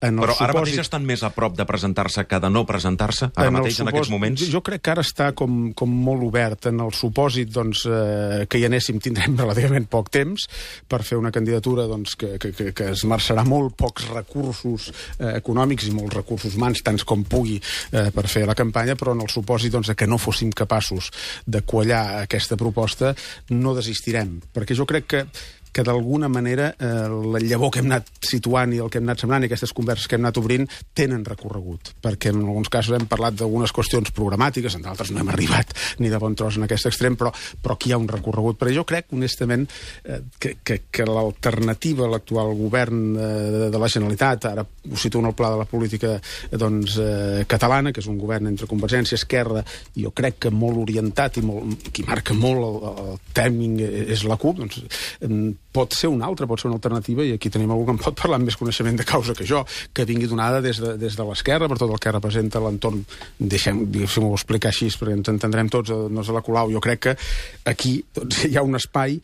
[0.00, 3.32] En Però ara supòsit- mateix estan més a prop de presentar-se que de no presentar-se?
[3.34, 4.42] Ara el mateix, en aquests supòsit- moments?
[4.46, 8.60] Jo crec que ara està com, com molt obert en el supòsit doncs, eh, que
[8.60, 10.46] hi anéssim tindrem relativament poc temps
[10.86, 15.32] per fer una candidatura doncs, que, que, que, que es marxarà molt pocs recursos eh,
[15.40, 17.58] econòmics i molts recursos humans, tants com pugui,
[17.90, 21.10] eh, per fer la campanya, però en el supòsit doncs, que no fóssim capaços
[21.44, 23.16] de quallar aquesta proposta,
[23.50, 24.38] no desistirem.
[24.54, 25.26] Perquè jo crec que
[25.72, 29.24] que d'alguna manera eh, la llavor que hem anat situant i el que hem anat
[29.24, 33.06] sembrant i aquestes converses que hem anat obrint tenen recorregut, perquè en alguns casos hem
[33.10, 36.88] parlat d'algunes qüestions programàtiques, en d'altres no hem arribat ni de bon tros en aquest
[36.90, 38.58] extrem, però, però aquí hi ha un recorregut.
[38.58, 39.66] Però jo crec, honestament,
[40.04, 45.22] eh, que, que, que l'alternativa a l'actual govern eh, de, la Generalitat, ara ho situo
[45.22, 48.70] en el pla de la política eh, doncs, eh, catalana, que és un govern entre
[48.70, 49.64] Convergència i Esquerra,
[49.96, 54.38] jo crec que molt orientat i molt, qui marca molt el, el timing és la
[54.40, 54.82] CUP, doncs
[55.72, 58.16] pot ser una altra, pot ser una alternativa, i aquí tenim algú que en pot
[58.18, 61.26] parlar amb més coneixement de causa que jo, que vingui donada des de, des de
[61.28, 63.04] l'esquerra, per tot el que representa l'entorn,
[63.38, 66.82] deixem, deixem-ho explicar així, perquè ens entendrem tots, eh, no és de la Colau, jo
[66.84, 67.16] crec que
[67.68, 69.20] aquí doncs, hi ha un espai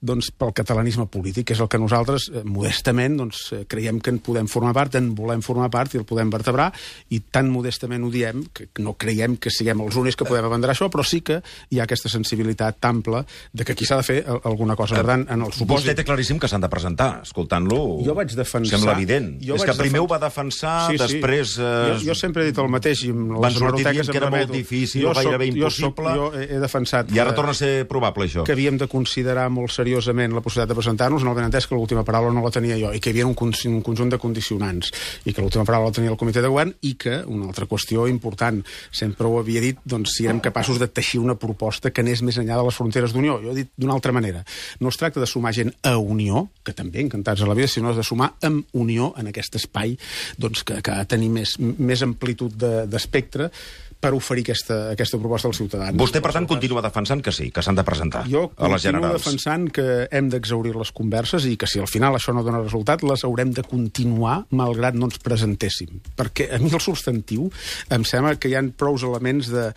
[0.00, 4.10] doncs, pel catalanisme polític, que és el que nosaltres, eh, modestament, doncs, eh, creiem que
[4.10, 6.72] en podem formar part, en volem formar part i el podem vertebrar,
[7.10, 10.74] i tan modestament ho diem, que no creiem que siguem els únics que podem abanderar
[10.76, 14.18] això, però sí que hi ha aquesta sensibilitat ampla de que aquí s'ha de fer
[14.44, 14.96] alguna cosa.
[14.96, 15.96] Per tant, en el Vostè supòsit...
[15.96, 17.22] té claríssim que s'han de presentar.
[17.22, 18.78] Escoltant-lo, Jo vaig defensar...
[18.78, 19.40] sembla evident.
[19.42, 21.02] Jo és que primer defen- ho va defensar, Sí, sí.
[21.06, 21.56] després...
[21.58, 24.12] Eh, Jo, jo sempre he dit el mateix i amb van les sortir hemeroteques dient
[24.12, 26.14] que era molt difícil Jo gairebé soc- jo soc- impossible.
[26.20, 27.10] Jo he, defensat...
[27.16, 28.44] I ara torna a ser probable, això.
[28.44, 32.02] que havíem de considerar molt seriosament la possibilitat de presentar-nos, no ben entès que l'última
[32.04, 34.90] paraula no la tenia jo, i que hi havia un, un conjunt de condicionants,
[35.24, 38.08] i que l'última paraula la tenia el comitè de govern, i que, una altra qüestió
[38.08, 42.22] important, sempre ho havia dit, doncs si érem capaços de teixir una proposta que anés
[42.22, 43.38] més enllà de les fronteres d'Unió.
[43.42, 44.44] Jo he dit d'una altra manera.
[44.80, 47.94] No es tracta de sumar gent a Unió, que també encantats a la vida, sinó
[47.94, 49.96] de sumar amb Unió en aquest espai
[50.38, 53.50] doncs, que, que ha de tenir més, més amplitud de- d'espectre
[53.96, 55.96] per oferir aquesta, aquesta proposta als ciutadans.
[55.96, 59.00] Vostè, per tant, continua defensant que sí, que s'han de presentar Jo a les continuo
[59.00, 59.24] generals.
[59.24, 63.04] defensant que hem d'exaurir les converses i que si al final això no dona resultat,
[63.06, 66.00] les haurem de continuar malgrat no ens presentéssim.
[66.16, 67.50] Perquè a mi el substantiu
[67.92, 69.70] em sembla que hi ha prous elements de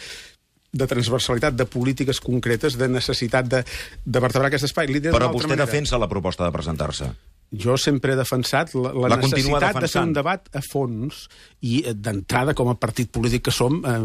[0.70, 3.64] de transversalitat, de polítiques concretes, de necessitat de,
[4.06, 4.86] de vertebrar aquest espai.
[5.10, 5.66] Però vostè manera.
[5.66, 7.10] defensa la proposta de presentar-se.
[7.50, 11.24] Jo sempre he defensat la, la, La necessitat de fer un debat a fons
[11.66, 13.96] i eh, d'entrada, com a partit polític que som, eh,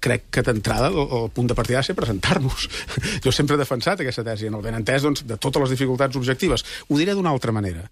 [0.00, 2.68] crec que d'entrada el, el punt de partida ha de ser presentar-nos.
[3.24, 6.16] Jo sempre he defensat aquesta tesi, en el ben entès doncs, de totes les dificultats
[6.16, 6.64] objectives.
[6.88, 7.84] Ho diré d'una altra manera.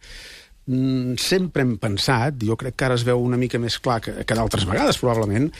[0.66, 4.22] Mm, sempre hem pensat, jo crec que ara es veu una mica més clar que,
[4.24, 5.50] que d'altres vegades, probablement,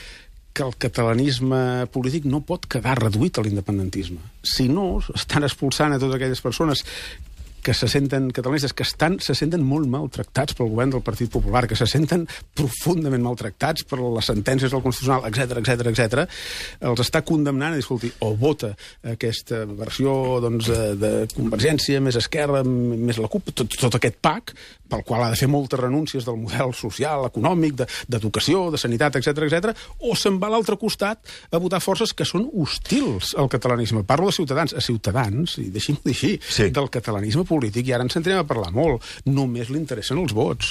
[0.52, 4.20] que el catalanisme polític no pot quedar reduït a l'independentisme.
[4.44, 6.84] Si no, estan expulsant a totes aquelles persones
[7.62, 11.64] que se senten catalanistes, que estan, se senten molt maltractats pel govern del Partit Popular,
[11.70, 12.26] que se senten
[12.58, 16.26] profundament maltractats per les sentències del Constitucional, etc etc etc,
[16.90, 18.72] els està condemnant a dir, escolti, o vota
[19.08, 24.54] aquesta versió doncs, de, de Convergència, més Esquerra, més la CUP, tot, tot aquest PAC,
[24.92, 28.82] pel qual ha de fer moltes renúncies del model social, econòmic, de- d'educació, de, de
[28.82, 29.70] sanitat, etc etc,
[30.04, 34.02] o se'n va a l'altre costat a votar forces que són hostils al catalanisme.
[34.04, 34.74] Parlo de ciutadans.
[34.76, 36.68] A ciutadans, i deixi'm dir així, Sí.
[36.74, 40.70] del catalanisme polític, i ara ens centrem a parlar molt, només li interessen els vots.